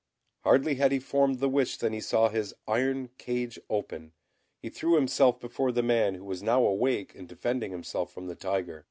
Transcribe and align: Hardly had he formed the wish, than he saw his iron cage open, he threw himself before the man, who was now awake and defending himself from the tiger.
Hardly 0.43 0.73
had 0.77 0.91
he 0.91 0.97
formed 0.97 1.37
the 1.39 1.47
wish, 1.47 1.77
than 1.77 1.93
he 1.93 2.01
saw 2.01 2.29
his 2.29 2.55
iron 2.67 3.11
cage 3.19 3.59
open, 3.69 4.13
he 4.57 4.67
threw 4.67 4.95
himself 4.95 5.39
before 5.39 5.71
the 5.71 5.83
man, 5.83 6.15
who 6.15 6.25
was 6.25 6.41
now 6.41 6.63
awake 6.63 7.13
and 7.13 7.27
defending 7.27 7.69
himself 7.71 8.11
from 8.11 8.25
the 8.25 8.33
tiger. 8.33 8.79